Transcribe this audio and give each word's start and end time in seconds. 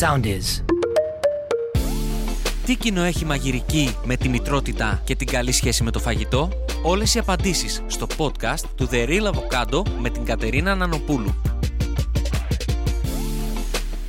Sound 0.00 0.24
is. 0.24 0.64
Τι 2.66 2.76
κοινό 2.76 3.02
έχει 3.02 3.24
μαγειρική 3.24 3.96
με 4.04 4.16
τη 4.16 4.28
μητρότητα 4.28 5.00
και 5.04 5.14
την 5.14 5.26
καλή 5.26 5.52
σχέση 5.52 5.82
με 5.82 5.90
το 5.90 5.98
φαγητό; 5.98 6.48
Όλες 6.82 7.14
οι 7.14 7.18
απαντήσεις 7.18 7.82
στο 7.86 8.06
podcast 8.16 8.64
του 8.74 8.88
The 8.92 9.08
Real 9.08 9.32
Avocado 9.32 9.82
με 9.98 10.10
την 10.10 10.24
Κατερίνα 10.24 10.74
Νανοπούλου. 10.74 11.34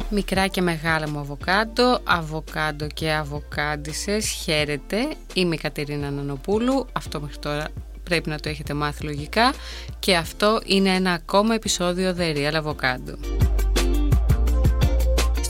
Μικρά 0.10 0.47
και 0.47 0.62
μεγάλα 0.62 1.10
μου 1.10 1.20
αβοκάντο, 1.20 1.99
αβοκάντο 2.03 2.87
και 2.87 3.11
αβοκάντισες, 3.11 4.27
χαίρετε. 4.27 4.97
Είμαι 5.33 5.55
η 5.55 5.57
Κατερίνα 5.57 6.09
Νανοπούλου, 6.11 6.85
αυτό 6.91 7.21
μέχρι 7.21 7.37
τώρα 7.37 7.67
πρέπει 8.03 8.29
να 8.29 8.39
το 8.39 8.49
έχετε 8.49 8.73
μάθει 8.73 9.03
λογικά 9.03 9.53
και 9.99 10.15
αυτό 10.15 10.61
είναι 10.65 10.89
ένα 10.89 11.11
ακόμα 11.11 11.53
επεισόδιο 11.53 12.15
The 12.19 12.35
Real 12.35 12.63
Avocado. 12.63 13.48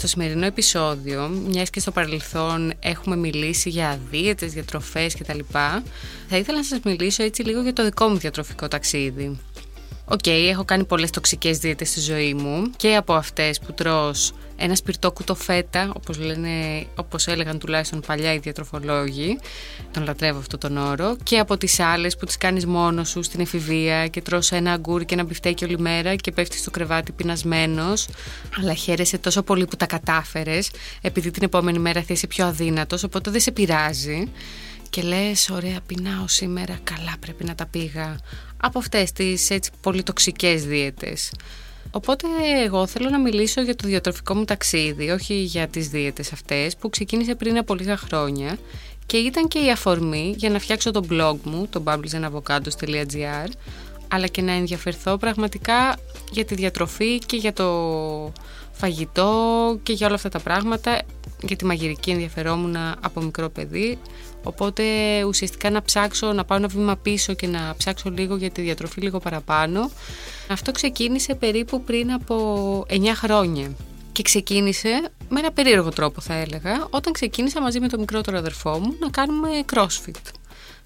Στο 0.10 0.20
σημερινό 0.20 0.46
επεισόδιο, 0.46 1.28
μια 1.28 1.64
και 1.64 1.80
στο 1.80 1.92
παρελθόν 1.92 2.74
έχουμε 2.80 3.16
μιλήσει 3.16 3.70
για 3.70 4.00
δίαιτες, 4.12 4.54
διατροφές 4.54 5.16
κτλ. 5.16 5.40
Θα 6.30 6.38
ήθελα 6.38 6.58
να 6.58 6.64
σας 6.64 6.80
μιλήσω 6.84 7.24
έτσι 7.24 7.44
λίγο 7.44 7.62
για 7.62 7.74
το 7.74 7.84
δικό 7.84 8.08
μου 8.08 8.18
διατροφικό 8.18 8.68
ταξίδι. 8.68 9.40
OK, 10.12 10.20
okay, 10.24 10.48
έχω 10.50 10.66
κάνει 10.66 10.84
πολλές 10.84 11.10
τοξικές 11.10 11.58
δίαιτες 11.58 11.90
στη 11.90 12.00
ζωή 12.00 12.34
μου 12.34 12.70
και 12.78 12.96
από 12.96 13.14
αυτές 13.14 13.60
που 13.60 13.74
τρως 13.74 14.34
ένα 14.56 14.76
σπιρτόκουτο 14.76 15.12
φέτα, 15.12 15.92
όπως, 15.96 16.18
λένε, 16.18 16.86
όπως 16.96 17.28
έλεγαν 17.28 17.60
τουλάχιστον 17.60 18.02
παλιά 18.08 18.34
οι 18.34 18.38
διατροφολόγοι, 18.38 19.40
τον 19.92 20.04
λατρεύω 20.04 20.40
αυτό 20.40 20.58
τον 20.58 20.78
όρο, 20.78 21.16
και 21.24 21.40
από 21.40 21.58
τις 21.58 21.80
άλλες 21.80 22.18
που 22.18 22.26
τις 22.26 22.38
κάνεις 22.38 22.66
μόνος 22.66 23.10
σου 23.10 23.24
στην 23.24 23.40
εφηβεία 23.40 24.08
και 24.08 24.22
τρως 24.22 24.52
ένα 24.52 24.72
αγκούρι 24.72 25.06
και 25.06 25.14
ένα 25.14 25.24
μπιφτέκι 25.24 25.64
όλη 25.64 25.80
μέρα 25.80 26.16
και 26.16 26.32
πέφτεις 26.32 26.60
στο 26.60 26.72
κρεβάτι 26.72 27.12
πεινασμένος, 27.12 28.08
αλλά 28.60 28.74
χαίρεσαι 28.74 29.18
τόσο 29.18 29.42
πολύ 29.42 29.66
που 29.66 29.76
τα 29.76 29.86
κατάφερες, 29.86 30.72
επειδή 31.02 31.32
την 31.32 31.44
επόμενη 31.44 31.80
μέρα 31.80 32.02
θα 32.02 32.14
είσαι 32.14 32.28
πιο 32.28 32.46
αδύνατος, 32.46 33.04
οπότε 33.04 33.32
δεν 33.32 33.40
σε 33.42 33.52
πειράζει 33.52 34.32
και 34.90 35.02
λες 35.02 35.50
ωραία 35.50 35.80
πεινάω 35.86 36.28
σήμερα, 36.28 36.80
καλά 36.84 37.14
πρέπει 37.20 37.44
να 37.44 37.56
τα 37.56 37.66
πήγα 37.66 38.20
από 38.58 38.80
αυτές 38.80 39.12
τις 39.12 39.50
έτσι 39.50 39.72
πολύ 39.82 40.04
τοξικές 40.04 40.66
δίαιτες. 40.66 41.32
Οπότε 41.92 42.28
εγώ 42.64 42.88
θέλω 42.88 43.10
να 43.10 43.20
μιλήσω 43.20 43.62
για 43.62 43.76
το 43.76 43.88
διατροφικό 43.88 44.36
μου 44.36 44.46
ταξίδι, 44.46 45.10
όχι 45.10 45.34
για 45.34 45.68
τις 45.68 45.88
δίαιτες 45.88 46.32
αυτές 46.32 46.76
που 46.76 46.90
ξεκίνησε 46.90 47.36
πριν 47.36 47.58
από 47.58 47.76
λίγα 47.76 47.98
χρόνια 47.98 48.58
και 49.06 49.18
ήταν 49.18 49.48
και 49.48 49.60
η 49.60 49.72
αφορμή 49.72 50.34
για 50.38 50.50
να 50.50 50.60
φτιάξω 50.60 50.92
το 50.92 51.06
blog 51.10 51.36
μου, 51.44 51.68
το 51.70 51.84
bubblesandavocados.gr 51.86 53.48
αλλά 54.08 54.28
και 54.28 54.42
να 54.42 54.52
ενδιαφερθώ 54.52 55.18
πραγματικά 55.18 55.98
για 56.32 56.46
τη 56.46 56.56
διατροφή 56.56 57.20
και 57.20 57.36
για 57.36 57.54
το 57.54 58.34
φαγητό 58.72 59.34
και 59.84 59.94
για 59.94 60.08
όλα 60.08 60.16
αυτά 60.16 60.30
τα 60.30 60.40
πράγματα 60.40 61.02
για 61.42 61.56
τη 61.56 61.66
μαγειρική 61.66 62.12
ενδιαφερόμουν 62.12 62.76
από 63.00 63.22
μικρό 63.22 63.50
παιδί 63.50 63.98
οπότε 64.44 64.84
ουσιαστικά 65.24 65.70
να 65.70 65.82
ψάξω 65.82 66.34
να 66.34 66.46
πάω 66.46 66.58
ένα 66.58 66.68
βήμα 66.68 66.96
πίσω 66.96 67.34
και 67.34 67.48
να 67.48 67.74
ψάξω 67.78 68.10
λίγο 68.10 68.36
για 68.36 68.50
τη 68.50 68.62
διατροφή 68.62 69.02
λίγο 69.02 69.20
παραπάνω. 69.20 69.92
Αυτό 70.48 70.72
ξεκίνησε 70.72 71.36
περίπου 71.36 71.84
πριν 71.84 72.12
από 72.12 72.86
9 72.90 72.94
χρόνια 73.16 73.72
και 74.12 74.22
ξεκίνησε 74.22 75.12
με 75.30 75.40
ένα 75.40 75.52
περίεργο 75.52 75.90
τρόπο 75.90 76.22
θα 76.22 76.34
έλεγα 76.34 76.88
όταν 76.90 77.14
ξεκίνησα 77.14 77.62
μαζί 77.62 77.80
με 77.80 77.88
τον 77.88 78.00
μικρότερο 78.00 78.38
αδερφό 78.38 78.80
μου 78.80 78.96
να 79.00 79.10
κάνουμε 79.10 79.50
crossfit 79.74 80.39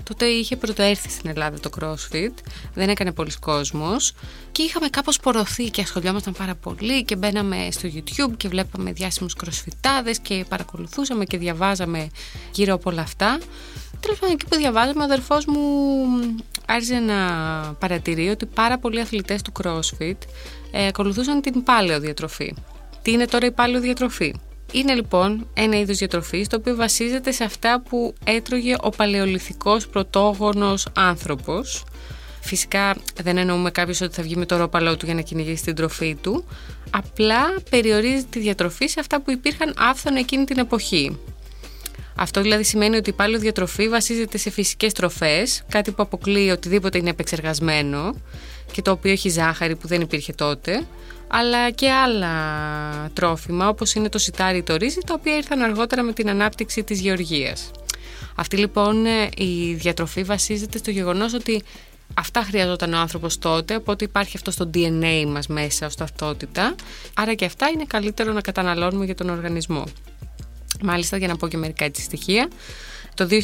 Τότε 0.03 0.25
είχε 0.25 0.55
πρωτοέρθει 0.55 1.09
στην 1.09 1.29
Ελλάδα 1.29 1.59
το 1.59 1.69
CrossFit, 1.79 2.33
δεν 2.73 2.89
έκανε 2.89 3.11
πολλοί 3.11 3.31
κόσμος 3.39 4.13
και 4.51 4.61
είχαμε 4.61 4.87
κάπως 4.87 5.19
πορωθεί 5.19 5.69
και 5.69 5.81
ασχολιόμασταν 5.81 6.33
πάρα 6.33 6.55
πολύ 6.55 7.03
και 7.03 7.15
μπαίναμε 7.15 7.67
στο 7.71 7.89
YouTube 7.93 8.33
και 8.37 8.47
βλέπαμε 8.47 8.91
διάσημους 8.91 9.35
CrossFitάδες 9.43 10.15
και 10.21 10.45
παρακολουθούσαμε 10.49 11.25
και 11.25 11.37
διαβάζαμε 11.37 12.09
γύρω 12.51 12.73
από 12.73 12.89
όλα 12.89 13.01
αυτά. 13.01 13.39
Τέλος 13.99 14.19
πάντων 14.19 14.35
εκεί 14.35 14.45
που 14.47 14.57
διαβάζαμε 14.57 15.01
ο 15.01 15.03
αδερφός 15.03 15.45
μου 15.45 15.59
άρχισε 16.65 16.99
να 16.99 17.15
παρατηρεί 17.79 18.29
ότι 18.29 18.45
πάρα 18.45 18.77
πολλοί 18.77 18.99
αθλητές 18.99 19.41
του 19.41 19.51
CrossFit 19.63 20.17
ε, 20.71 20.87
ακολουθούσαν 20.87 21.41
την 21.41 21.63
πάλαιο 21.63 21.99
διατροφή. 21.99 22.53
Τι 23.01 23.11
είναι 23.11 23.25
τώρα 23.25 23.45
η 23.45 23.51
πάλαιο 23.51 23.81
διατροφή; 23.81 24.33
Είναι 24.73 24.93
λοιπόν 24.93 25.47
ένα 25.53 25.79
είδος 25.79 25.97
διατροφής 25.97 26.47
το 26.47 26.55
οποίο 26.55 26.75
βασίζεται 26.75 27.31
σε 27.31 27.43
αυτά 27.43 27.81
που 27.89 28.13
έτρωγε 28.23 28.75
ο 28.81 28.89
παλαιολιθικός 28.89 29.87
πρωτόγονος 29.87 30.87
άνθρωπος. 30.93 31.83
Φυσικά 32.41 32.95
δεν 33.23 33.37
εννοούμε 33.37 33.71
κάποιος 33.71 34.01
ότι 34.01 34.13
θα 34.15 34.23
βγει 34.23 34.35
με 34.35 34.45
το 34.45 34.57
ρόπαλό 34.57 34.97
του 34.97 35.05
για 35.05 35.13
να 35.13 35.21
κυνηγήσει 35.21 35.63
την 35.63 35.75
τροφή 35.75 36.15
του. 36.21 36.45
Απλά 36.89 37.61
περιορίζει 37.69 38.23
τη 38.23 38.39
διατροφή 38.39 38.87
σε 38.87 38.99
αυτά 38.99 39.21
που 39.21 39.31
υπήρχαν 39.31 39.73
άφθονα 39.77 40.19
εκείνη 40.19 40.45
την 40.45 40.57
εποχή. 40.57 41.19
Αυτό 42.15 42.41
δηλαδή 42.41 42.63
σημαίνει 42.63 42.95
ότι 42.95 43.09
η 43.09 43.13
πάλι 43.13 43.37
διατροφή 43.37 43.89
βασίζεται 43.89 44.37
σε 44.37 44.49
φυσικές 44.49 44.93
τροφές, 44.93 45.63
κάτι 45.69 45.91
που 45.91 46.01
αποκλείει 46.01 46.49
οτιδήποτε 46.51 46.97
είναι 46.97 47.09
επεξεργασμένο 47.09 48.15
και 48.71 48.81
το 48.81 48.91
οποίο 48.91 49.11
έχει 49.11 49.29
ζάχαρη 49.29 49.75
που 49.75 49.87
δεν 49.87 50.01
υπήρχε 50.01 50.33
τότε 50.33 50.85
αλλά 51.35 51.69
και 51.69 51.91
άλλα 51.91 52.33
τρόφιμα 53.13 53.67
όπως 53.67 53.93
είναι 53.93 54.09
το 54.09 54.17
σιτάρι 54.17 54.57
ή 54.57 54.63
το 54.63 54.75
ρύζι 54.75 54.99
τα 55.05 55.13
οποία 55.13 55.35
ήρθαν 55.35 55.61
αργότερα 55.61 56.03
με 56.03 56.13
την 56.13 56.29
ανάπτυξη 56.29 56.83
της 56.83 56.99
γεωργίας. 56.99 57.71
Αυτή 58.35 58.57
λοιπόν 58.57 59.05
η 59.37 59.73
διατροφή 59.73 60.23
βασίζεται 60.23 60.77
στο 60.77 60.91
γεγονός 60.91 61.33
ότι 61.33 61.63
αυτά 62.13 62.41
χρειαζόταν 62.41 62.93
ο 62.93 62.97
άνθρωπος 62.97 63.39
τότε 63.39 63.75
οπότε 63.75 64.05
υπάρχει 64.05 64.37
αυτό 64.37 64.51
στο 64.51 64.69
DNA 64.73 65.25
μας 65.27 65.47
μέσα 65.47 65.85
ως 65.85 65.95
ταυτότητα 65.95 66.75
άρα 67.13 67.33
και 67.33 67.45
αυτά 67.45 67.69
είναι 67.73 67.83
καλύτερο 67.87 68.33
να 68.33 68.41
καταναλώνουμε 68.41 69.05
για 69.05 69.15
τον 69.15 69.29
οργανισμό. 69.29 69.83
Μάλιστα 70.83 71.17
για 71.17 71.27
να 71.27 71.35
πω 71.35 71.47
και 71.47 71.57
μερικά 71.57 71.85
έτσι 71.85 72.01
στοιχεία 72.01 72.47
το 73.15 73.27
2002 73.29 73.37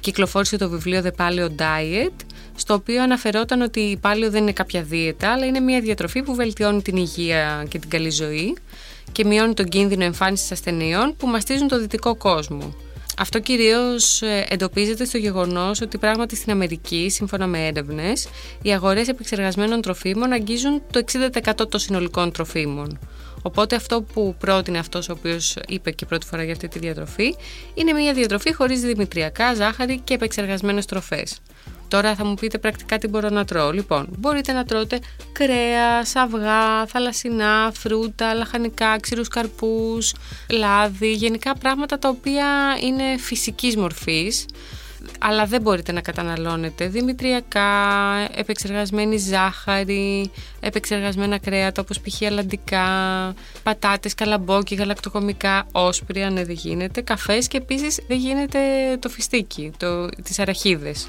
κυκλοφόρησε 0.00 0.56
το 0.56 0.68
βιβλίο 0.68 1.02
The 1.04 1.10
Paleo 1.20 1.48
Diet 1.58 2.12
στο 2.54 2.74
οποίο 2.74 3.02
αναφερόταν 3.02 3.60
ότι 3.60 3.80
η 3.80 3.96
πάλαιο 3.96 4.30
δεν 4.30 4.42
είναι 4.42 4.52
κάποια 4.52 4.82
δίαιτα, 4.82 5.32
αλλά 5.32 5.46
είναι 5.46 5.60
μια 5.60 5.80
διατροφή 5.80 6.22
που 6.22 6.34
βελτιώνει 6.34 6.82
την 6.82 6.96
υγεία 6.96 7.64
και 7.68 7.78
την 7.78 7.90
καλή 7.90 8.10
ζωή 8.10 8.56
και 9.12 9.24
μειώνει 9.24 9.54
τον 9.54 9.68
κίνδυνο 9.68 10.04
εμφάνισης 10.04 10.52
ασθενειών 10.52 11.16
που 11.16 11.26
μαστίζουν 11.26 11.68
το 11.68 11.80
δυτικό 11.80 12.16
κόσμο. 12.16 12.74
Αυτό 13.18 13.40
κυρίως 13.40 14.22
ε, 14.22 14.46
εντοπίζεται 14.48 15.04
στο 15.04 15.18
γεγονός 15.18 15.80
ότι 15.80 15.98
πράγματι 15.98 16.36
στην 16.36 16.52
Αμερική, 16.52 17.08
σύμφωνα 17.10 17.46
με 17.46 17.66
έρευνες, 17.66 18.28
οι 18.62 18.72
αγορές 18.72 19.08
επεξεργασμένων 19.08 19.80
τροφίμων 19.80 20.32
αγγίζουν 20.32 20.82
το 20.90 21.04
60% 21.12 21.68
των 21.68 21.80
συνολικών 21.80 22.32
τροφίμων. 22.32 22.98
Οπότε 23.42 23.76
αυτό 23.76 24.02
που 24.02 24.34
πρότεινε 24.38 24.78
αυτός 24.78 25.08
ο 25.08 25.12
οποίος 25.12 25.56
είπε 25.68 25.90
και 25.90 26.06
πρώτη 26.06 26.26
φορά 26.26 26.42
για 26.42 26.52
αυτή 26.52 26.68
τη 26.68 26.78
διατροφή 26.78 27.34
είναι 27.74 27.92
μια 27.92 28.12
διατροφή 28.12 28.54
χωρίς 28.54 28.80
δημητριακά, 28.80 29.54
ζάχαρη 29.54 30.00
και 30.04 30.14
επεξεργασμένες 30.14 30.86
τροφές. 30.86 31.40
Τώρα 31.88 32.14
θα 32.14 32.24
μου 32.24 32.34
πείτε 32.34 32.58
πρακτικά 32.58 32.98
τι 32.98 33.08
μπορώ 33.08 33.28
να 33.28 33.44
τρώω. 33.44 33.72
Λοιπόν, 33.72 34.08
μπορείτε 34.18 34.52
να 34.52 34.64
τρώτε 34.64 34.98
κρέας, 35.32 36.16
αυγά, 36.16 36.86
θαλασσινά, 36.86 37.72
φρούτα, 37.74 38.34
λαχανικά, 38.34 39.00
ξηρούς 39.00 39.28
καρπούς, 39.28 40.14
λάδι, 40.50 41.12
γενικά 41.12 41.54
πράγματα 41.54 41.98
τα 41.98 42.08
οποία 42.08 42.46
είναι 42.82 43.18
φυσικής 43.18 43.76
μορφής 43.76 44.46
αλλά 45.18 45.46
δεν 45.46 45.60
μπορείτε 45.60 45.92
να 45.92 46.00
καταναλώνετε 46.00 46.88
δημητριακά, 46.88 47.68
επεξεργασμένη 48.34 49.16
ζάχαρη, 49.16 50.30
επεξεργασμένα 50.60 51.38
κρέατα 51.38 51.82
όπως 51.82 52.00
π.χ. 52.00 52.22
αλαντικά, 52.22 52.84
πατάτες, 53.62 54.14
καλαμπόκι, 54.14 54.74
γαλακτοκομικά, 54.74 55.66
όσπρια, 55.72 56.30
ναι 56.30 56.44
δεν 56.44 56.54
γίνεται, 56.54 57.00
καφές 57.00 57.48
και 57.48 57.56
επίσης 57.56 58.00
δεν 58.08 58.18
γίνεται 58.18 58.58
το 58.98 59.08
φιστίκι, 59.08 59.72
το, 59.76 60.08
τις 60.08 60.38
αραχίδες. 60.38 61.06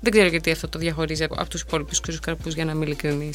Δεν 0.00 0.12
ξέρω 0.12 0.28
γιατί 0.28 0.50
αυτό 0.50 0.68
το 0.68 0.78
διαχωρίζει 0.78 1.24
από 1.24 1.48
τους 1.48 1.60
υπόλοιπους 1.60 2.00
κρύου 2.00 2.18
καρπούς, 2.22 2.54
για 2.54 2.64
να 2.64 2.72
είμαι 2.72 2.84
ειλικρινή. 2.84 3.30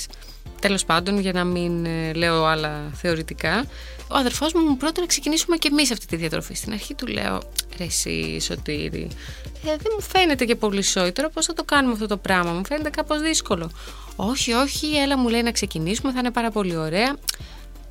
Τέλος 0.59 0.85
πάντων, 0.85 1.19
για 1.19 1.33
να 1.33 1.43
μην 1.43 1.85
ε, 1.85 2.13
λέω 2.13 2.45
άλλα 2.45 2.91
θεωρητικά, 2.93 3.65
ο 4.07 4.15
αδερφός 4.15 4.53
μου 4.53 4.61
μου 4.61 4.77
πρότεινε 4.77 5.01
να 5.01 5.07
ξεκινήσουμε 5.07 5.57
και 5.57 5.67
εμείς 5.71 5.91
αυτή 5.91 6.05
τη 6.05 6.15
διατροφή. 6.15 6.53
Στην 6.53 6.73
αρχή 6.73 6.93
του 6.93 7.07
λέω, 7.07 7.41
Ρε, 7.77 7.83
εσύ, 7.83 8.39
Σωτήρη, 8.39 9.07
ε, 9.43 9.67
δεν 9.67 9.91
μου 9.95 10.01
φαίνεται 10.01 10.45
και 10.45 10.55
πολύ 10.55 10.81
σόι. 10.81 11.11
Τώρα 11.11 11.29
πώς 11.29 11.45
θα 11.45 11.53
το 11.53 11.63
κάνουμε 11.63 11.93
αυτό 11.93 12.07
το 12.07 12.17
πράγμα, 12.17 12.51
μου 12.51 12.65
φαίνεται 12.65 12.89
κάπως 12.89 13.21
δύσκολο. 13.21 13.71
Όχι, 14.15 14.51
όχι, 14.51 14.95
έλα 14.95 15.17
μου 15.17 15.29
λέει 15.29 15.41
να 15.41 15.51
ξεκινήσουμε, 15.51 16.11
θα 16.11 16.19
είναι 16.19 16.31
πάρα 16.31 16.51
πολύ 16.51 16.75
ωραία. 16.75 17.15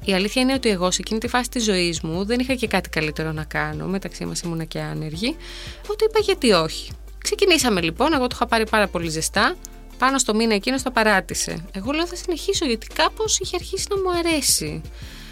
Η 0.04 0.14
αλήθεια 0.14 0.42
είναι 0.42 0.52
ότι 0.52 0.68
εγώ 0.68 0.90
σε 0.90 1.00
εκείνη 1.00 1.20
τη 1.20 1.28
φάση 1.28 1.48
της 1.48 1.64
ζωής 1.64 2.00
μου 2.00 2.24
δεν 2.24 2.40
είχα 2.40 2.54
και 2.54 2.66
κάτι 2.66 2.88
καλύτερο 2.88 3.32
να 3.32 3.44
κάνω. 3.44 3.86
Μεταξύ 3.86 4.24
μας 4.24 4.40
ήμουνα 4.40 4.64
και 4.64 4.80
άνεργη. 4.80 5.36
Οπότε 5.82 6.04
είπα 6.04 6.20
γιατί 6.20 6.52
όχι. 6.52 6.92
Ξεκινήσαμε 7.22 7.80
λοιπόν, 7.80 8.12
εγώ 8.12 8.26
το 8.26 8.34
είχα 8.34 8.46
πάρει 8.46 8.68
πάρα 8.68 8.88
πολύ 8.88 9.08
ζεστά. 9.08 9.54
Πάνω 9.98 10.18
στο 10.18 10.34
μήνα 10.34 10.54
εκείνο 10.54 10.76
το 10.82 10.90
παράτησε. 10.90 11.64
Εγώ 11.72 11.92
λέω 11.92 12.06
θα 12.06 12.16
συνεχίσω 12.16 12.66
γιατί 12.66 12.86
κάπως 12.86 13.38
είχε 13.38 13.56
αρχίσει 13.56 13.86
να 13.90 13.96
μου 13.96 14.18
αρέσει. 14.18 14.82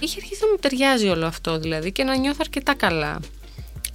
Είχε 0.01 0.21
αρχίσει 0.21 0.41
να 0.43 0.51
μου 0.51 0.57
ταιριάζει 0.61 1.09
όλο 1.09 1.27
αυτό 1.27 1.59
δηλαδή 1.59 1.93
και 1.93 2.05
να 2.05 2.17
νιώθω 2.17 2.39
αρκετά 2.41 2.75
καλά. 2.75 3.21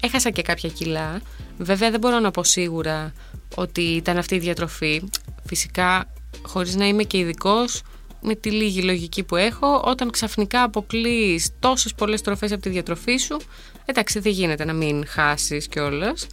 Έχασα 0.02 0.30
και 0.30 0.42
κάποια 0.42 0.70
κιλά. 0.70 1.22
Βέβαια 1.58 1.92
δεν 1.92 2.00
μπορώ 2.00 2.20
να 2.20 2.32
πω 2.32 2.44
σίγουρα 2.44 3.14
ότι 3.56 3.82
ήταν 3.82 4.18
αυτή 4.18 4.36
η 4.36 4.40
διατροφή. 4.40 5.04
Φυσικά 5.46 6.14
χωρίς 6.46 6.76
να 6.76 6.88
είμαι 6.88 7.04
και 7.04 7.18
ειδικός, 7.18 7.82
με 8.26 8.36
τη 8.36 8.52
λίγη 8.52 8.82
λογική 8.82 9.24
που 9.24 9.36
έχω, 9.36 9.84
όταν 9.86 10.12
ξαφνικά 10.12 10.64
αποκλείς 10.64 11.50
τόσες 11.60 11.94
πολλές 11.94 12.22
τροφές 12.22 12.52
από 12.52 12.62
τη 12.62 12.70
διατροφή 12.70 13.18
σου, 13.18 13.38
εντάξει, 13.86 14.20
δεν 14.20 14.32
γίνεται 14.32 14.66
να 14.66 14.74
μην 14.74 15.08
χάσεις 15.08 15.68
κιόλας. 15.68 16.28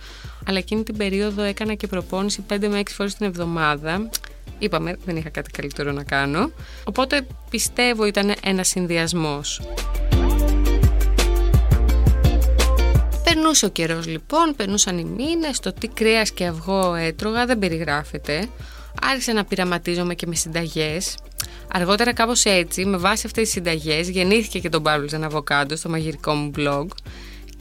Αλλά 0.46 0.58
εκείνη 0.58 0.82
την 0.82 0.96
περίοδο 0.96 1.42
έκανα 1.42 1.74
και 1.74 1.86
προπόνηση 1.86 2.44
5 2.48 2.68
με 2.68 2.78
6 2.78 2.82
φορές 2.94 3.14
την 3.14 3.26
εβδομάδα. 3.26 4.08
Είπαμε, 4.58 4.96
δεν 5.04 5.16
είχα 5.16 5.28
κάτι 5.28 5.50
καλύτερο 5.50 5.92
να 5.92 6.02
κάνω. 6.02 6.50
Οπότε 6.84 7.26
πιστεύω 7.50 8.06
ήταν 8.06 8.34
ένας 8.44 8.68
συνδυασμός. 8.68 9.60
Περνούσε 13.24 13.66
ο 13.66 13.68
καιρός 13.68 14.06
λοιπόν, 14.06 14.54
περνούσαν 14.56 14.98
οι 14.98 15.04
μήνες, 15.04 15.60
το 15.60 15.72
τι 15.72 15.88
κρέας 15.88 16.30
και 16.30 16.46
αυγό 16.46 16.94
έτρωγα 16.94 17.46
δεν 17.46 17.58
περιγράφεται. 17.58 18.48
Άρχισα 19.02 19.32
να 19.32 19.44
πειραματίζομαι 19.44 20.14
και 20.14 20.26
με 20.26 20.34
συνταγές. 20.34 21.16
Αργότερα, 21.72 22.12
κάπως 22.12 22.44
έτσι, 22.44 22.84
με 22.84 22.96
βάση 22.96 23.26
αυτές 23.26 23.42
τις 23.42 23.52
συνταγές, 23.52 24.08
γεννήθηκε 24.08 24.58
και 24.58 24.68
το 24.68 24.82
Bubbles 24.84 25.30
Avocado 25.30 25.72
στο 25.74 25.88
μαγειρικό 25.88 26.32
μου 26.32 26.50
blog. 26.56 26.86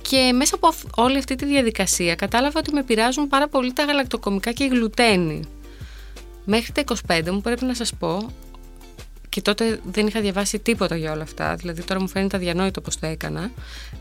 Και 0.01 0.31
μέσα 0.35 0.55
από 0.55 0.73
όλη 0.95 1.17
αυτή 1.17 1.35
τη 1.35 1.45
διαδικασία 1.45 2.15
κατάλαβα 2.15 2.59
ότι 2.59 2.73
με 2.73 2.83
πειράζουν 2.83 3.27
πάρα 3.27 3.47
πολύ 3.47 3.73
τα 3.73 3.83
γαλακτοκομικά 3.83 4.51
και 4.51 4.63
η 4.63 4.67
γλουτένη. 4.67 5.39
Μέχρι 6.45 6.71
τα 6.71 6.83
25 7.07 7.29
μου 7.31 7.41
πρέπει 7.41 7.65
να 7.65 7.73
σας 7.73 7.93
πω 7.99 8.29
και 9.31 9.41
τότε 9.41 9.79
δεν 9.83 10.07
είχα 10.07 10.21
διαβάσει 10.21 10.59
τίποτα 10.59 10.95
για 10.95 11.11
όλα 11.11 11.23
αυτά, 11.23 11.55
δηλαδή 11.55 11.83
τώρα 11.83 12.01
μου 12.01 12.07
φαίνεται 12.07 12.37
αδιανόητο 12.37 12.81
πώς 12.81 12.99
το 12.99 13.05
έκανα, 13.05 13.51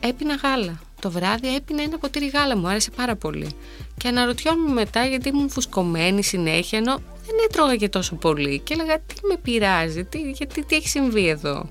έπινα 0.01 0.35
γάλα. 0.35 0.81
Το 1.01 1.11
βράδυ 1.11 1.55
έπινα 1.55 1.83
ένα 1.83 1.99
ποτήρι 1.99 2.29
γάλα, 2.29 2.57
μου 2.57 2.69
άρεσε 2.69 2.91
πάρα 2.91 3.17
πολύ. 3.17 3.49
Και 3.97 4.09
αναρωτιόμουν 4.09 4.73
μετά 4.73 5.05
γιατί 5.07 5.29
ήμουν 5.29 5.51
φουσκωμένη 5.51 6.23
συνέχεια, 6.23 6.79
ενώ 6.79 7.01
δεν 7.31 7.45
έτρωγα 7.49 7.77
και 7.77 7.89
τόσο 7.89 8.15
πολύ. 8.15 8.59
Και 8.59 8.75
έλεγα 8.75 8.99
τι 8.99 9.15
με 9.29 9.37
πειράζει, 9.43 10.05
τι, 10.05 10.19
γιατί, 10.19 10.65
τι 10.65 10.77
έχει 10.77 10.89
συμβεί 10.89 11.29
εδώ; 11.29 11.69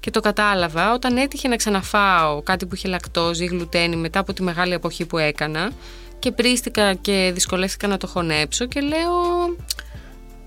Και 0.00 0.10
το 0.10 0.20
κατάλαβα 0.20 0.92
όταν 0.92 1.16
έτυχε 1.16 1.48
να 1.48 1.56
ξαναφάω 1.56 2.42
κάτι 2.42 2.66
που 2.66 2.74
είχε 2.74 2.88
λακτόζη 2.88 3.44
ή 3.44 3.46
γλουτένη 3.46 3.96
μετά 3.96 4.18
από 4.18 4.32
τη 4.32 4.42
μεγάλη 4.42 4.72
εποχή 4.72 5.06
που 5.06 5.18
έκανα 5.18 5.70
και 6.18 6.32
πρίστηκα 6.32 6.94
και 6.94 7.30
δυσκολεύτηκα 7.34 7.86
να 7.86 7.96
το 7.96 8.06
χωνέψω 8.06 8.66
και 8.66 8.80
λέω 8.80 9.12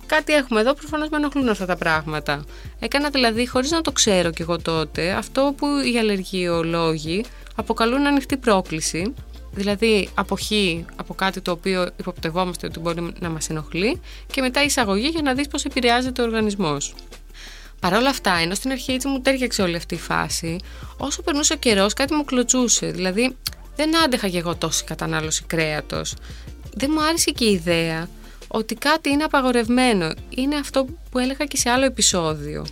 κάτι 0.05 0.33
έχουμε 0.33 0.59
εδώ, 0.59 0.73
προφανώς 0.73 1.09
με 1.09 1.17
ενοχλούν 1.17 1.49
αυτά 1.49 1.65
τα 1.65 1.75
πράγματα. 1.75 2.43
Έκανα 2.79 3.09
δηλαδή, 3.09 3.47
χωρίς 3.47 3.71
να 3.71 3.81
το 3.81 3.91
ξέρω 3.91 4.31
κι 4.31 4.41
εγώ 4.41 4.57
τότε, 4.57 5.11
αυτό 5.11 5.53
που 5.57 5.67
οι 5.93 5.97
αλλεργιολόγοι 5.97 7.25
αποκαλούν 7.55 8.05
ανοιχτή 8.05 8.37
πρόκληση. 8.37 9.13
Δηλαδή, 9.57 10.09
αποχή 10.13 10.85
από 10.95 11.13
κάτι 11.13 11.41
το 11.41 11.51
οποίο 11.51 11.89
υποπτευόμαστε 11.97 12.67
ότι 12.67 12.79
μπορεί 12.79 13.13
να 13.19 13.29
μας 13.29 13.49
ενοχλεί 13.49 14.01
και 14.31 14.41
μετά 14.41 14.63
εισαγωγή 14.63 15.07
για 15.07 15.21
να 15.21 15.33
δεις 15.33 15.47
πώς 15.47 15.65
επηρεάζεται 15.65 16.21
ο 16.21 16.25
οργανισμός. 16.25 16.93
Παρ' 17.79 17.93
όλα 17.93 18.09
αυτά, 18.09 18.33
ενώ 18.33 18.55
στην 18.55 18.71
αρχή 18.71 18.91
έτσι 18.91 19.07
μου 19.07 19.21
τέριαξε 19.21 19.61
όλη 19.61 19.75
αυτή 19.75 19.95
η 19.95 19.97
φάση, 19.97 20.57
όσο 20.97 21.21
περνούσε 21.21 21.53
ο 21.53 21.55
καιρός 21.55 21.93
κάτι 21.93 22.13
μου 22.13 22.25
κλωτσούσε. 22.25 22.91
Δηλαδή, 22.91 23.35
δεν 23.75 24.03
άντεχα 24.03 24.29
και 24.29 24.37
εγώ 24.37 24.55
τόση 24.55 24.83
κατανάλωση 24.83 25.43
κρέατος. 25.47 26.13
Δεν 26.73 26.89
μου 26.93 27.03
άρεσε 27.03 27.31
και 27.31 27.45
η 27.45 27.51
ιδέα 27.51 28.09
ότι 28.47 28.75
κάτι 28.75 29.09
είναι 29.09 29.23
απαγορευμένο. 29.23 30.11
Είναι 30.29 30.55
αυτό 30.55 30.85
που 31.11 31.19
έλεγα 31.19 31.45
και 31.45 31.57
σε 31.57 31.69
άλλο 31.69 31.85
επεισόδιο. 31.85 32.65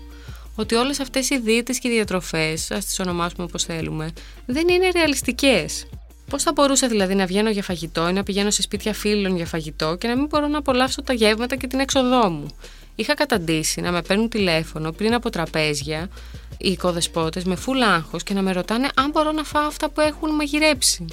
Ότι 0.56 0.76
όλες 0.76 1.00
αυτές 1.00 1.30
οι 1.30 1.40
δίαιτες 1.40 1.80
και 1.80 1.88
οι 1.88 1.92
διατροφές, 1.92 2.72
ας 2.72 2.86
τις 2.86 3.00
ονομάσουμε 3.00 3.44
όπως 3.44 3.64
θέλουμε, 3.64 4.12
δεν 4.46 4.68
είναι 4.68 4.90
ρεαλιστικές. 4.90 5.86
Πώς 6.30 6.44
θα 6.44 6.52
μπορούσα 6.52 6.88
δηλαδή 6.88 7.16
να 7.16 7.26
βγαίνω 7.26 7.50
για 7.50 7.64
φαγητό 7.64 8.10
ή 8.10 8.14
να 8.14 8.24
πηγαίνω 8.24 8.50
σε 8.50 8.62
σπίτια 8.62 8.94
φίλων 8.94 9.36
για 9.36 9.46
φαγητό 9.46 9.96
και 9.96 10.08
να 10.08 10.16
μην 10.16 10.26
μπορώ 10.26 10.48
να 10.48 10.58
απολαύσω 10.58 11.02
τα 11.02 11.14
γεύματα 11.14 11.56
και 11.56 11.68
την 11.68 11.80
έξοδό 11.80 12.30
μου; 12.30 12.48
Είχα 12.96 13.14
καταντήσει 13.14 13.82
να 13.82 13.92
με 13.92 14.02
παίρνουν 14.02 14.30
τηλέφωνο 14.30 14.92
πριν 14.92 15.14
από 15.14 15.30
τραπέζια 15.30 16.10
οι 16.58 16.70
οικοδεσπότες 16.72 17.44
με 17.44 17.56
φουλ 17.56 17.82
άγχος 17.82 18.24
και 18.24 18.34
να 18.34 18.42
με 18.42 18.52
ρωτάνε 18.52 18.88
αν 18.96 19.10
μπορώ 19.10 19.32
να 19.32 19.44
φάω 19.44 19.68
αυτά 19.68 19.90
που 19.90 20.02
έχουν 20.02 20.36
μαγειρέψει. 20.36 21.06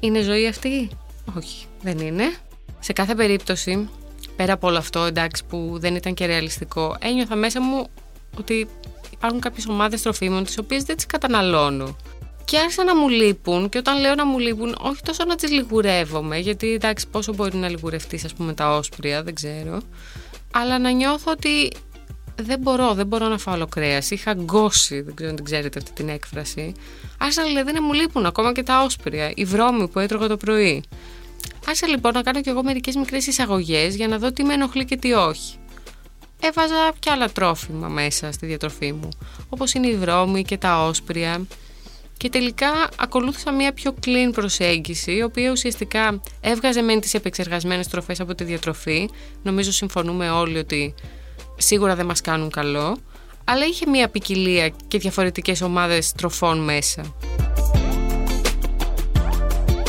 Είναι 0.00 0.22
ζωή 0.22 0.46
αυτή; 0.46 0.88
Όχι, 1.36 1.66
δεν 1.82 1.98
είναι. 1.98 2.24
Σε 2.80 2.92
κάθε 2.92 3.14
περίπτωση, 3.14 3.88
πέρα 4.36 4.52
από 4.52 4.66
όλο 4.66 4.78
αυτό, 4.78 5.04
εντάξει, 5.04 5.44
που 5.44 5.76
δεν 5.80 5.94
ήταν 5.94 6.14
και 6.14 6.26
ρεαλιστικό, 6.26 6.96
ένιωθα 7.00 7.36
μέσα 7.36 7.60
μου 7.60 7.86
ότι 8.38 8.68
υπάρχουν 9.12 9.40
κάποιες 9.40 9.66
ομάδες 9.66 10.02
τροφίμων 10.02 10.44
τις 10.44 10.58
οποίες 10.58 10.82
δεν 10.82 10.96
τις 10.96 11.06
καταναλώνω. 11.06 11.96
Και 12.50 12.58
άρχισαν 12.58 12.86
να 12.86 12.96
μου 12.96 13.08
λείπουν, 13.08 13.68
και 13.68 13.78
όταν 13.78 14.00
λέω 14.00 14.14
να 14.14 14.26
μου 14.26 14.38
λείπουν, 14.38 14.76
όχι 14.80 15.02
τόσο 15.02 15.24
να 15.24 15.34
τις 15.34 15.50
λιγουρεύομαι, 15.50 16.38
γιατί 16.38 16.72
εντάξει, 16.72 17.08
πόσο 17.08 17.34
μπορεί 17.34 17.56
να 17.56 17.68
λιγουρευτείς, 17.68 18.24
ας 18.24 18.32
πούμε, 18.32 18.54
τα 18.54 18.76
όσπρια, 18.76 19.22
δεν 19.22 19.34
ξέρω. 19.34 19.80
Αλλά 20.52 20.78
να 20.78 20.90
νιώθω 20.90 21.30
ότι 21.30 21.72
δεν 22.42 22.58
μπορώ, 22.58 22.94
δεν 22.94 23.06
μπορώ 23.06 23.28
να 23.28 23.38
φάω 23.38 23.54
όλο 23.54 23.66
κρέα. 23.66 24.02
Είχα 24.08 24.32
γκώσει, 24.34 25.00
δεν 25.00 25.14
ξέρω 25.14 25.30
αν 25.30 25.36
την 25.36 25.44
ξέρετε 25.44 25.78
αυτή 25.78 25.92
την 25.92 26.08
έκφραση. 26.08 26.72
Άρχισαν 27.18 27.46
δηλαδή 27.46 27.72
να 27.72 27.82
μου 27.82 27.92
λείπουν 27.92 28.26
ακόμα 28.26 28.52
και 28.52 28.62
τα 28.62 28.82
όσπρια, 28.82 29.32
η 29.34 29.44
βρώμη 29.44 29.88
που 29.88 29.98
έτρωγα 29.98 30.28
το 30.28 30.36
πρωί. 30.36 30.82
Άρχισα 31.66 31.86
λοιπόν 31.86 32.12
να 32.14 32.22
κάνω 32.22 32.40
κι 32.40 32.48
εγώ 32.48 32.62
μερικές 32.62 32.94
μικρές 32.94 33.26
εισαγωγές 33.26 33.96
για 33.96 34.08
να 34.08 34.18
δω 34.18 34.32
τι 34.32 34.44
με 34.44 34.54
ενοχλεί 34.54 34.84
και 34.84 34.96
τι 34.96 35.12
όχι. 35.12 35.56
Έβαζα 36.40 36.92
και 36.98 37.10
άλλα 37.10 37.28
τρόφιμα 37.28 37.88
μέσα 37.88 38.32
στη 38.32 38.46
διατροφή 38.46 38.92
μου, 38.92 39.08
όπως 39.48 39.72
είναι 39.72 39.86
η 39.86 39.96
βρώμη 39.96 40.42
και 40.42 40.58
τα 40.58 40.84
όσπρια. 40.84 41.46
Και 42.20 42.28
τελικά 42.28 42.88
ακολούθησα 42.96 43.52
μια 43.52 43.72
πιο 43.72 43.94
clean 44.06 44.32
προσέγγιση, 44.32 45.12
η 45.12 45.22
οποία 45.22 45.50
ουσιαστικά 45.50 46.20
έβγαζε 46.40 46.82
μεν 46.82 47.00
τις 47.00 47.14
επεξεργασμένες 47.14 47.88
τροφές 47.88 48.20
από 48.20 48.34
τη 48.34 48.44
διατροφή. 48.44 49.08
Νομίζω 49.42 49.72
συμφωνούμε 49.72 50.30
όλοι 50.30 50.58
ότι 50.58 50.94
σίγουρα 51.56 51.94
δεν 51.94 52.06
μας 52.06 52.20
κάνουν 52.20 52.50
καλό, 52.50 52.96
αλλά 53.44 53.64
είχε 53.64 53.86
μια 53.86 54.08
ποικιλία 54.08 54.68
και 54.88 54.98
διαφορετικές 54.98 55.60
ομάδες 55.60 56.12
τροφών 56.12 56.64
μέσα. 56.64 57.14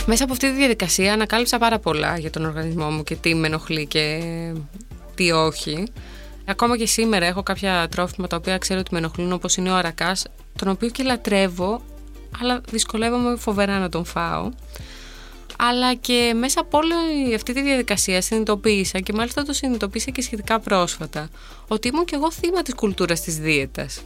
Μέσα 0.06 0.24
από 0.24 0.34
αυτή 0.34 0.50
τη 0.50 0.56
διαδικασία 0.56 1.14
ανακάλυψα 1.14 1.58
πάρα 1.58 1.80
πολλά 1.80 2.18
για 2.18 2.30
τον 2.30 2.46
οργανισμό 2.46 2.90
μου 2.90 3.04
και 3.04 3.16
τι 3.16 3.36
με 3.36 3.48
ενοχλεί 3.48 3.86
και 3.86 4.22
τι 5.16 5.32
όχι. 5.32 5.84
Ακόμα 6.46 6.78
και 6.78 6.86
σήμερα 6.86 7.26
έχω 7.26 7.44
κάποια 7.44 7.88
τρόφιμα 7.92 8.28
τα 8.28 8.36
οποία 8.36 8.58
ξέρω 8.58 8.80
ότι 8.80 8.90
με 8.92 8.98
ενοχλούν 8.98 9.32
όπως 9.32 9.56
είναι 9.56 9.72
ο 9.72 9.76
αρακάς, 9.76 10.26
τον 10.56 10.68
οποίο 10.68 10.90
και 10.90 11.04
λατρεύω, 11.04 11.82
αλλά 12.40 12.62
δυσκολεύομαι 12.72 13.36
φοβερά 13.36 13.80
να 13.80 13.90
τον 13.90 14.06
φάω. 14.06 14.50
Αλλά 15.58 15.94
και 15.94 16.34
μέσα 16.36 16.60
από 16.62 16.78
όλη 16.78 17.36
αυτή 17.36 17.54
τη 17.54 17.62
διαδικασία 17.62 18.22
συνειδητοποίησα 18.22 19.00
και 19.00 19.14
μάλιστα 19.14 19.44
το 19.44 19.54
συνειδητοποίησα 19.54 20.12
και 20.12 20.22
σχετικά 20.22 20.60
πρόσφατα 20.60 21.30
ότι 21.68 21.88
ήμουν 21.88 22.06
και 22.06 22.16
εγώ 22.16 22.32
θύμα 22.32 22.62
της 22.62 22.74
κουλτούρας 22.74 23.22
της 23.22 23.38
δίαιτας. 23.38 24.02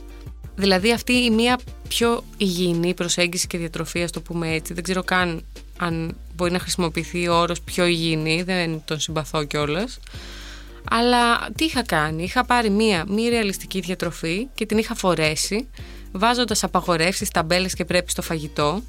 Δηλαδή 0.55 0.91
αυτή 0.91 1.13
η 1.13 1.29
μία 1.29 1.59
πιο 1.87 2.23
υγιεινή 2.37 2.93
προσέγγιση 2.93 3.47
και 3.47 3.57
διατροφή, 3.57 4.03
ας 4.03 4.11
το 4.11 4.21
πούμε 4.21 4.53
έτσι, 4.53 4.73
δεν 4.73 4.83
ξέρω 4.83 5.03
καν 5.03 5.45
αν 5.77 6.17
μπορεί 6.35 6.51
να 6.51 6.59
χρησιμοποιηθεί 6.59 7.27
ο 7.27 7.39
όρος 7.39 7.61
πιο 7.61 7.85
υγιεινή, 7.85 8.43
δεν 8.43 8.81
τον 8.85 8.99
συμπαθώ 8.99 9.43
κιόλας. 9.43 9.99
Αλλά 10.89 11.49
τι 11.55 11.65
είχα 11.65 11.83
κάνει, 11.83 12.23
είχα 12.23 12.45
πάρει 12.45 12.69
μία 12.69 13.05
μη 13.07 13.29
ρεαλιστική 13.29 13.79
διατροφή 13.79 14.47
και 14.55 14.65
την 14.65 14.77
είχα 14.77 14.95
φορέσει, 14.95 15.67
βάζοντας 16.17 16.63
απαγορεύσεις, 16.63 17.29
ταμπέλες 17.29 17.73
και 17.73 17.85
πρέπει 17.85 18.11
στο 18.11 18.21
φαγητό 18.21 18.81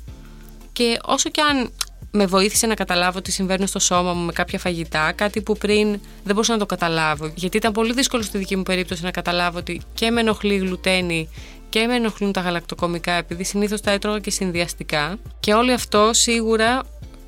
και 0.73 0.99
όσο 1.05 1.31
κι 1.31 1.41
αν 1.41 1.71
με 2.11 2.27
βοήθησε 2.27 2.67
να 2.67 2.75
καταλάβω 2.75 3.21
τι 3.21 3.33
συμβαίνει 3.33 3.67
στο 3.67 3.79
σώμα 3.79 4.13
μου 4.13 4.25
με 4.25 4.33
κάποια 4.33 4.59
φαγητά, 4.59 5.13
κάτι 5.13 5.43
που 5.43 5.57
πριν 5.57 5.91
δεν 6.25 6.35
μπορούσα 6.35 6.53
να 6.53 6.59
το 6.59 6.67
καταλάβω. 6.67 7.33
Γιατί 7.35 7.57
ήταν 7.57 7.73
πολύ 7.73 7.93
δύσκολο 7.93 8.23
στη 8.23 8.39
δική 8.39 8.57
μου 8.57 8.63
περίπτωση 8.63 9.03
να 9.03 9.11
καταλάβω 9.11 9.59
ότι 9.59 9.81
και 9.95 10.11
με 10.11 10.21
ενοχλεί 10.21 10.55
η 10.55 10.59
γλουτένη 10.59 11.29
και 11.69 11.87
με 11.87 11.95
ενοχλούν 11.95 12.33
τα 12.33 12.41
γαλακτοκομικά, 12.41 13.13
επειδή 13.13 13.45
συνήθως 13.45 13.81
τα 13.81 13.91
έτρωγα 13.91 14.19
και 14.19 14.31
συνδυαστικά. 14.31 15.17
Και 15.41 15.55
όλο 15.55 15.73
αυτό 15.73 16.11
σίγουρα 16.13 16.83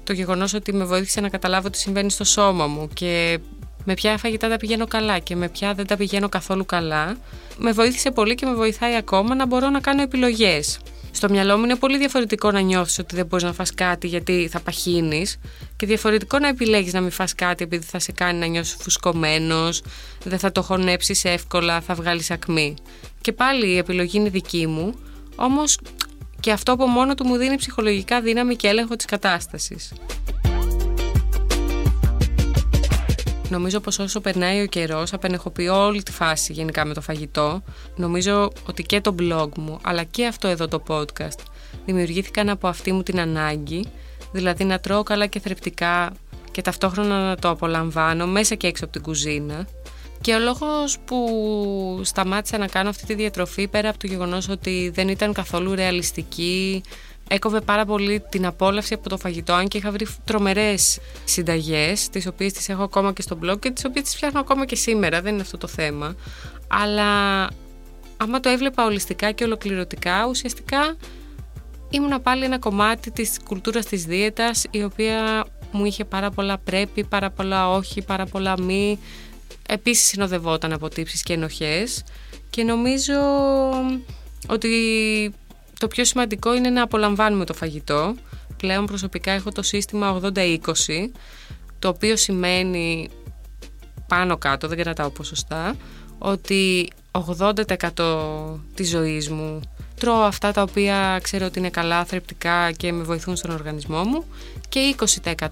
το 0.05 0.12
γεγονός 0.12 0.55
ότι 0.55 0.73
με 0.73 0.85
βοήθησε 0.85 1.21
να 1.21 1.28
καταλάβω 1.28 1.71
τι 1.71 1.78
συμβαίνει 1.78 2.11
στο 2.11 2.25
σώμα 2.25 2.67
μου 2.67 2.88
και 2.95 3.38
με 3.90 3.95
ποια 3.95 4.18
φαγητά 4.18 4.49
τα 4.49 4.57
πηγαίνω 4.57 4.87
καλά 4.87 5.18
και 5.18 5.37
με 5.37 5.49
ποια 5.49 5.75
δεν 5.75 5.87
τα 5.87 5.97
πηγαίνω 5.97 6.28
καθόλου 6.28 6.66
καλά, 6.66 7.16
με 7.59 7.73
βοήθησε 7.73 8.11
πολύ 8.11 8.35
και 8.35 8.47
με 8.47 8.54
βοηθάει 8.54 8.95
ακόμα 8.95 9.35
να 9.35 9.47
μπορώ 9.47 9.68
να 9.68 9.80
κάνω 9.80 10.02
επιλογές. 10.02 10.78
Στο 11.11 11.28
μυαλό 11.30 11.57
μου 11.57 11.64
είναι 11.64 11.76
πολύ 11.76 11.99
διαφορετικό 11.99 12.50
να 12.50 12.61
νιώθεις 12.61 12.99
ότι 12.99 13.14
δεν 13.16 13.26
μπορείς 13.26 13.45
να 13.45 13.52
φας 13.52 13.75
κάτι 13.75 14.07
γιατί 14.07 14.49
θα 14.50 14.61
παχύνεις, 14.61 15.38
και 15.76 15.87
διαφορετικό 15.87 16.38
να 16.38 16.49
επιλέγεις 16.49 16.92
να 16.92 17.00
μην 17.00 17.11
φας 17.11 17.35
κάτι 17.35 17.64
επειδή 17.64 17.85
θα 17.85 17.99
σε 17.99 18.12
κάνει 18.12 18.38
να 18.38 18.47
νιώσεις 18.47 18.76
φουσκωμένος, 18.80 19.83
δεν 20.25 20.38
θα 20.38 20.52
το 20.52 20.62
χωνέψεις 20.62 21.25
εύκολα, 21.25 21.80
θα 21.80 21.95
βγάλεις 21.95 22.30
ακμή. 22.30 22.75
Και 23.21 23.33
πάλι 23.33 23.66
η 23.66 23.76
επιλογή 23.76 24.16
είναι 24.16 24.28
δική 24.28 24.66
μου, 24.66 24.95
όμως 25.37 25.78
και 26.40 26.52
αυτό 26.52 26.73
από 26.73 26.87
μόνο 26.87 27.14
του 27.14 27.26
μου 27.26 27.37
δίνει 27.37 27.57
ψυχολογικά 27.57 28.21
δύναμη 28.21 28.57
και 28.57 28.68
έλεγχο 28.68 28.97
της 28.97 29.04
κατάστασης. 29.04 29.92
Νομίζω 33.50 33.81
πως 33.81 33.99
όσο 33.99 34.21
περνάει 34.21 34.62
ο 34.62 34.67
καιρός 34.67 35.12
απενεχοποιώ 35.12 35.85
όλη 35.85 36.02
τη 36.02 36.12
φάση 36.12 36.52
γενικά 36.52 36.85
με 36.85 36.95
το 36.95 37.00
φαγητό. 37.00 37.62
Νομίζω 37.97 38.52
ότι 38.67 38.83
και 38.83 39.00
το 39.00 39.14
blog 39.19 39.49
μου 39.57 39.78
αλλά 39.83 40.05
και 40.05 40.26
αυτό 40.26 40.49
εδώ 40.49 40.69
το 40.69 40.83
podcast 40.88 41.38
δημιουργήθηκαν 41.87 42.49
από 42.49 42.69
αυτή 42.69 42.93
μου 42.93 43.02
την 43.02 43.21
ανάγκη 43.21 43.87
δηλαδή 44.33 44.64
να 44.64 44.81
τρώω 44.81 45.02
καλά 45.02 45.26
και 45.26 45.40
θρεπτικά 45.40 46.12
και 46.50 46.62
ταυτόχρονα 46.62 47.28
να 47.28 47.37
το 47.37 47.49
απολαμβάνω 47.49 48.26
μέσα 48.26 48.55
και 48.55 48.67
έξω 48.67 48.85
από 48.85 48.93
την 48.93 49.02
κουζίνα 49.02 49.67
Και 50.21 50.35
ο 50.35 50.38
λόγος 50.38 50.99
που 51.05 52.00
σταμάτησα 52.05 52.59
να 52.59 52.67
κάνω 52.67 52.88
αυτή 52.88 53.07
τη 53.07 53.14
διατροφή 53.14 53.69
πέρα 53.69 53.88
από 53.88 53.99
το 53.99 54.07
γεγονός 54.07 54.49
ότι 54.49 54.90
δεν 54.95 55.09
ήταν 55.09 55.33
καθόλου 55.33 55.75
ρεαλιστική 55.75 56.83
έκοβε 57.28 57.61
πάρα 57.61 57.85
πολύ 57.85 58.23
την 58.28 58.47
απόλαυση 58.47 58.94
από 58.94 59.08
το 59.08 59.16
φαγητό, 59.16 59.52
αν 59.52 59.68
και 59.68 59.78
είχα 59.78 59.90
βρει 59.90 60.06
τρομερές 60.25 60.99
συνταγές, 61.25 62.08
τις 62.08 62.26
οποίες 62.26 62.52
τις 62.52 62.68
έχω 62.68 62.82
ακόμα 62.82 63.12
και 63.12 63.23
στο 63.23 63.38
blog 63.42 63.58
και 63.61 63.70
τις 63.70 63.85
οποίες 63.85 64.04
τις 64.04 64.14
φτιάχνω 64.14 64.40
ακόμα 64.40 64.66
και 64.66 64.76
σήμερα. 64.76 65.20
Δεν 65.20 65.32
είναι 65.32 65.42
αυτό 65.42 65.58
το 65.58 65.66
θέμα. 65.66 66.14
Αλλά 66.68 67.06
άμα 68.16 68.40
το 68.40 68.49
έβλεπα 68.49 68.85
ολιστικά 68.85 69.32
και 69.32 69.44
ολοκληρωτικά, 69.44 70.26
ουσιαστικά 70.26 70.97
ήμουν 71.90 72.23
πάλι 72.23 72.44
ένα 72.44 72.58
κομμάτι 72.58 73.11
της 73.11 73.38
κουλτούρας 73.44 73.87
της 73.87 74.04
δίαιτας 74.04 74.64
η 74.70 74.82
οποία 74.82 75.47
μου 75.73 75.85
είχε 75.85 76.04
πάρα 76.04 76.30
πολλά 76.30 76.58
πρέπει, 76.58 77.04
πάρα 77.04 77.30
πολλά 77.30 77.70
όχι, 77.70 78.02
πάρα 78.02 78.26
πολλά 78.26 78.61
μη. 78.61 78.99
Επίσης 79.68 80.06
συνοδευόταν 80.08 80.73
από 80.73 80.88
τύψεις 80.88 81.23
και 81.23 81.32
ενοχές 81.32 82.04
και 82.50 82.62
νομίζω 82.62 83.20
ότι 84.49 84.68
το 85.78 85.88
πιο 85.88 86.04
σημαντικό 86.04 86.54
είναι 86.54 86.70
να 86.70 86.82
απολαμβάνουμε 86.82 87.44
το 87.44 87.54
φαγητό. 87.54 88.14
Πλέον 88.56 88.87
προσωπικά 88.87 89.30
έχω 89.30 89.50
το 89.50 89.62
σύστημα 89.62 90.20
80-20, 90.23 90.58
το 91.78 91.88
οποίο 91.88 92.16
σημαίνει 92.16 93.08
πάνω 94.08 94.37
κάτω, 94.37 94.68
δεν 94.68 94.78
κρατάω 94.78 95.11
ποσοστά, 95.11 95.76
ότι 96.18 96.88
80% 97.11 97.52
της 98.75 98.88
ζωής 98.88 99.28
μου 99.28 99.61
τρώω 99.99 100.20
αυτά 100.20 100.52
τα 100.52 100.62
οποία 100.62 101.18
ξέρω 101.23 101.47
ότι 101.47 101.58
είναι 101.58 101.70
καλά, 101.70 102.04
θρεπτικά 102.04 102.73
και 102.73 102.92
με 102.92 103.02
βοηθούν 103.02 103.37
στον 103.37 103.50
οργανισμό 103.50 104.04
μου 104.04 104.25
και 104.68 104.94
20% 105.25 105.47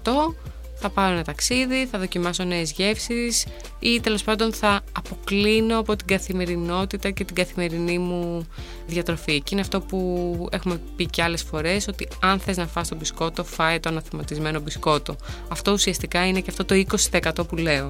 θα 0.79 0.89
πάω 0.89 1.11
ένα 1.11 1.23
ταξίδι, 1.23 1.87
θα 1.91 1.99
δοκιμάσω 1.99 2.43
νέες 2.43 2.71
γεύσεις 2.71 3.45
ή 3.79 3.99
τέλος 3.99 4.23
πάντων 4.23 4.53
θα 4.53 4.81
αποκλίνω 4.91 5.79
από 5.79 5.95
την 5.95 6.07
καθημερινότητα 6.07 7.09
και 7.09 7.23
την 7.23 7.35
καθημερινή 7.35 7.97
μου 7.97 8.47
διατροφή. 8.87 9.41
Και 9.41 9.49
είναι 9.51 9.61
αυτό 9.61 9.81
που 9.81 10.49
έχουμε 10.51 10.81
πει 10.95 11.05
και 11.05 11.23
άλλες 11.23 11.43
φορές, 11.43 11.87
ότι 11.87 12.07
αν 12.21 12.39
θες 12.39 12.57
να 12.57 12.67
φας 12.67 12.87
το 12.87 12.95
μπισκότο, 12.95 13.43
φάε 13.43 13.79
το 13.79 13.89
αναθεματισμένο 13.89 14.59
μπισκότο. 14.59 15.15
Αυτό 15.47 15.71
ουσιαστικά 15.71 16.27
είναι 16.27 16.39
και 16.39 16.49
αυτό 16.49 16.65
το 16.65 16.83
20% 17.11 17.47
που 17.47 17.55
λέω. 17.55 17.89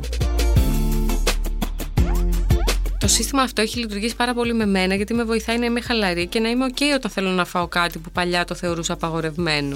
Το 3.00 3.08
σύστημα 3.08 3.42
αυτό 3.42 3.62
έχει 3.62 3.80
λειτουργήσει 3.80 4.16
πάρα 4.16 4.34
πολύ 4.34 4.54
με 4.54 4.66
μένα 4.66 4.96
γιατί 4.96 5.14
με 5.14 5.24
βοηθάει 5.24 5.58
να 5.58 5.66
είμαι 5.66 5.82
χαλαρή 5.82 6.28
και 6.28 6.40
να 6.40 6.50
είμαι 6.50 6.66
ok 6.70 6.82
όταν 6.96 7.12
θέλω 7.12 7.30
να 7.30 7.46
φάω 7.46 7.68
κάτι 7.68 8.00
που 8.00 8.12
παλιά 8.12 8.46
το 8.46 8.56
θεωρούσα 8.56 8.94
απαγορευμένο. 8.94 9.76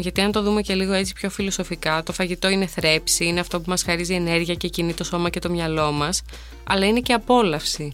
Γιατί 0.00 0.20
αν 0.20 0.32
το 0.32 0.42
δούμε 0.42 0.60
και 0.60 0.74
λίγο 0.74 0.92
έτσι 0.92 1.12
πιο 1.12 1.30
φιλοσοφικά, 1.30 2.02
το 2.02 2.12
φαγητό 2.12 2.48
είναι 2.48 2.66
θρέψη, 2.66 3.24
είναι 3.24 3.40
αυτό 3.40 3.60
που 3.60 3.70
μας 3.70 3.82
χαρίζει 3.82 4.14
ενέργεια 4.14 4.54
και 4.54 4.68
κινεί 4.68 4.94
το 4.94 5.04
σώμα 5.04 5.30
και 5.30 5.38
το 5.38 5.50
μυαλό 5.50 5.92
μας, 5.92 6.22
αλλά 6.64 6.86
είναι 6.86 7.00
και 7.00 7.12
απόλαυση. 7.12 7.92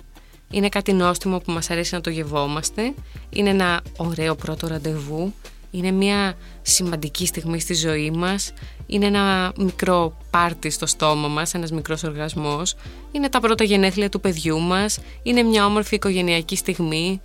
Είναι 0.50 0.68
κάτι 0.68 0.92
νόστιμο 0.92 1.38
που 1.38 1.52
μας 1.52 1.70
αρέσει 1.70 1.94
να 1.94 2.00
το 2.00 2.10
γευόμαστε, 2.10 2.94
είναι 3.30 3.50
ένα 3.50 3.82
ωραίο 3.96 4.34
πρώτο 4.34 4.66
ραντεβού, 4.66 5.34
είναι 5.70 5.90
μια 5.90 6.36
σημαντική 6.62 7.26
στιγμή 7.26 7.60
στη 7.60 7.75
ζωή 7.75 8.10
μας, 8.10 8.52
είναι 8.86 9.06
ένα 9.06 9.52
μικρό 9.58 10.16
πάρτι 10.30 10.70
στο 10.70 10.86
στόμα 10.86 11.28
μας, 11.28 11.54
ένας 11.54 11.70
μικρός 11.70 12.02
οργασμός, 12.02 12.75
είναι 13.12 13.28
τα 13.28 13.40
πρώτα 13.40 13.64
γενέθλια 13.64 14.08
του 14.08 14.20
παιδιού 14.20 14.60
μας, 14.60 14.98
είναι 15.22 15.42
μια 15.42 15.66
όμορφη 15.66 15.94
οικογενειακή 15.94 16.56
στιγμή, 16.56 17.20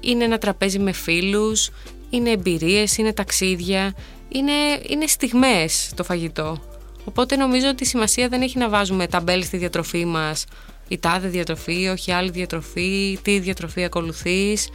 είναι 0.00 0.24
ένα 0.24 0.38
τραπέζι 0.38 0.78
με 0.78 0.92
φίλους, 0.92 1.70
είναι 2.10 2.30
εμπειρίες, 2.30 2.96
είναι 2.96 3.12
ταξίδια, 3.12 3.94
είναι, 4.28 4.52
είναι 4.88 5.06
στιγμές 5.06 5.90
το 5.94 6.04
φαγητό. 6.04 6.58
Οπότε 7.04 7.36
νομίζω 7.36 7.68
ότι 7.68 7.82
η 7.82 7.86
σημασία 7.86 8.28
δεν 8.28 8.42
έχει 8.42 8.58
να 8.58 8.68
βάζουμε 8.68 9.06
ταμπέλ 9.06 9.44
στη 9.44 9.56
διατροφή 9.56 10.04
μας 10.04 10.44
η 10.88 10.98
τάδε 10.98 11.28
διατροφή, 11.28 11.88
όχι 11.88 12.12
άλλη 12.12 12.30
διατροφή, 12.30 13.18
τι 13.22 13.38
διατροφή 13.38 13.84
ακολουθείς, 13.84 14.68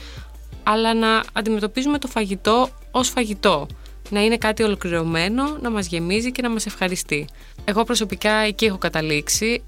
αλλά 0.64 0.94
να 0.94 1.24
αντιμετωπίζουμε 1.34 1.98
το 1.98 2.08
φαγητό 2.08 2.70
ως 2.92 3.10
φαγητό. 3.10 3.68
Να 4.10 4.24
είναι 4.24 4.38
κάτι 4.38 4.64
ολοκληρωμένο, 4.64 5.58
να 5.62 5.70
μας 5.70 5.88
γεμίζει 5.88 6.32
και 6.32 6.42
να 6.42 6.50
μας 6.50 6.66
ευχαριστεί. 6.66 7.28
Εγώ 7.66 7.84
προσωπικά 7.84 8.34
εκεί 8.34 8.66
έχω 8.66 8.78
καταλήξει. 8.78 9.64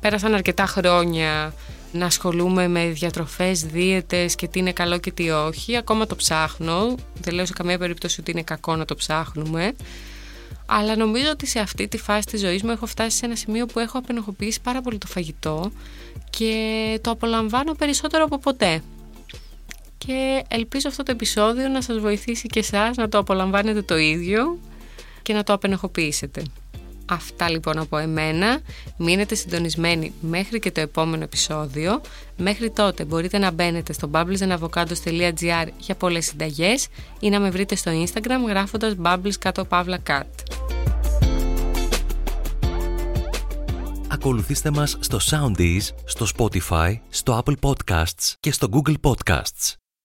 Πέρασαν 0.00 0.34
αρκετά 0.34 0.66
χρόνια 0.66 1.54
να 1.98 2.06
ασχολούμαι 2.06 2.68
με 2.68 2.86
διατροφές, 2.86 3.62
δίαιτες 3.62 4.34
και 4.34 4.48
τι 4.48 4.58
είναι 4.58 4.72
καλό 4.72 4.98
και 4.98 5.12
τι 5.12 5.30
όχι. 5.30 5.76
Ακόμα 5.76 6.06
το 6.06 6.16
ψάχνω. 6.16 6.94
Δεν 7.20 7.34
λέω 7.34 7.46
σε 7.46 7.52
καμία 7.52 7.78
περίπτωση 7.78 8.20
ότι 8.20 8.30
είναι 8.30 8.42
κακό 8.42 8.76
να 8.76 8.84
το 8.84 8.94
ψάχνουμε. 8.94 9.72
Αλλά 10.66 10.96
νομίζω 10.96 11.30
ότι 11.30 11.46
σε 11.46 11.58
αυτή 11.58 11.88
τη 11.88 11.98
φάση 11.98 12.26
της 12.26 12.40
ζωής 12.40 12.62
μου 12.62 12.70
έχω 12.70 12.86
φτάσει 12.86 13.16
σε 13.16 13.26
ένα 13.26 13.36
σημείο 13.36 13.66
που 13.66 13.78
έχω 13.78 13.98
απενοχοποιήσει 13.98 14.60
πάρα 14.60 14.80
πολύ 14.80 14.98
το 14.98 15.06
φαγητό 15.06 15.70
και 16.30 16.98
το 17.02 17.10
απολαμβάνω 17.10 17.72
περισσότερο 17.72 18.24
από 18.24 18.38
ποτέ. 18.38 18.82
Και 19.98 20.44
ελπίζω 20.48 20.88
αυτό 20.88 21.02
το 21.02 21.12
επεισόδιο 21.12 21.68
να 21.68 21.82
σας 21.82 21.98
βοηθήσει 21.98 22.46
και 22.46 22.58
εσάς 22.58 22.96
να 22.96 23.08
το 23.08 23.18
απολαμβάνετε 23.18 23.82
το 23.82 23.96
ίδιο 23.96 24.58
και 25.22 25.32
να 25.32 25.42
το 25.42 25.52
απενοχοποιήσετε. 25.52 26.42
Αυτά 27.10 27.50
λοιπόν 27.50 27.78
από 27.78 27.96
εμένα. 27.96 28.60
Μείνετε 28.96 29.34
συντονισμένοι 29.34 30.12
μέχρι 30.20 30.58
και 30.58 30.70
το 30.70 30.80
επόμενο 30.80 31.22
επεισόδιο. 31.22 32.00
Μέχρι 32.36 32.70
τότε 32.70 33.04
μπορείτε 33.04 33.38
να 33.38 33.50
μπαίνετε 33.50 33.92
στο 33.92 34.10
bubblesandavocados.gr 34.12 35.66
για 35.78 35.94
πολλές 35.94 36.24
συνταγές 36.24 36.88
ή 37.20 37.28
να 37.28 37.40
με 37.40 37.50
βρείτε 37.50 37.74
στο 37.74 37.90
Instagram 38.04 38.48
γράφοντας 38.48 38.94
bubbles 39.02 39.34
κάτω 39.38 39.64
παύλα 39.64 39.98
cat. 40.06 40.22
Ακολουθήστε 44.08 44.70
μας 44.70 44.96
στο 45.00 45.18
Soundees, 45.30 45.80
στο 46.04 46.26
Spotify, 46.36 46.94
στο 47.08 47.42
Apple 47.44 47.54
Podcasts 47.60 48.34
και 48.40 48.52
στο 48.52 48.68
Google 48.72 48.94
Podcasts. 49.02 49.87